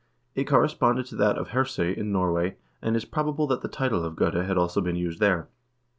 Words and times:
It 0.33 0.47
corresponded 0.47 1.05
to 1.09 1.15
that 1.17 1.37
of 1.37 1.49
herse 1.49 1.77
in 1.77 2.11
Norway, 2.11 2.57
and 2.81 2.95
it 2.95 2.97
is 2.97 3.05
probable 3.05 3.45
that 3.45 3.61
the 3.61 3.67
title 3.67 4.03
of 4.03 4.15
gode 4.15 4.33
had 4.33 4.57
also 4.57 4.81
been 4.81 4.95
used 4.95 5.19
there. 5.19 5.47